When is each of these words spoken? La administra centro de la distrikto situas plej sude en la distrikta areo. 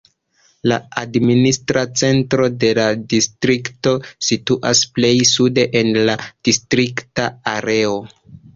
La 0.69 0.77
administra 1.01 1.83
centro 2.01 2.47
de 2.63 2.71
la 2.79 2.87
distrikto 3.13 3.95
situas 4.31 4.83
plej 4.97 5.13
sude 5.35 5.69
en 5.83 5.95
la 6.11 6.19
distrikta 6.51 7.31
areo. 7.57 7.97